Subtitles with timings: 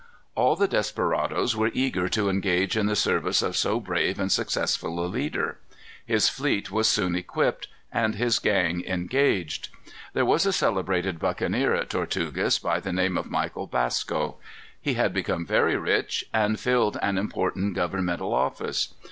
[0.33, 4.99] All the desperadoes were eager to engage in the service of so brave and successful
[4.99, 5.59] a leader.
[6.03, 9.69] His fleet was soon equipped, and his gang engaged.
[10.13, 14.37] There was a celebrated buccaneer at Tortugas, by the name of Michael Basco.
[14.81, 18.95] He had become very rich, and filled an important governmental office.